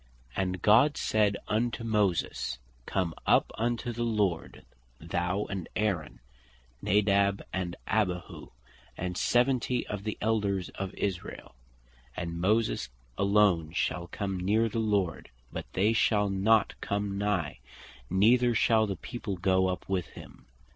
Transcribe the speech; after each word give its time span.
"And 0.35 0.63
God 0.63 0.97
said 0.97 1.37
unto 1.47 1.83
Moses, 1.83 2.57
Come 2.87 3.13
up 3.27 3.51
unto 3.53 3.93
the 3.93 4.01
Lord, 4.01 4.65
thou, 4.97 5.45
and 5.45 5.69
Aaron, 5.75 6.21
Nadab 6.81 7.43
and 7.53 7.75
Abihu, 7.85 8.49
and 8.97 9.15
seventy 9.15 9.85
of 9.85 10.03
the 10.03 10.17
Elders 10.19 10.69
of 10.69 10.91
Israel. 10.95 11.53
And 12.17 12.41
Moses 12.41 12.89
alone 13.15 13.73
shall 13.73 14.07
come 14.07 14.39
neer 14.39 14.67
the 14.69 14.79
Lord, 14.79 15.29
but 15.53 15.71
they 15.73 15.93
shall 15.93 16.31
not 16.31 16.73
come 16.81 17.19
nigh, 17.19 17.59
neither 18.09 18.55
shall 18.55 18.87
the 18.87 18.95
people 18.95 19.35
goe 19.37 19.67
up 19.67 19.87
with 19.87 20.07
him." 20.13 20.47